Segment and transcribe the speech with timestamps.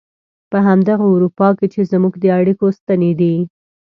[0.51, 3.35] په همدغه اروپا کې چې زموږ د اړيکو ستنې دي.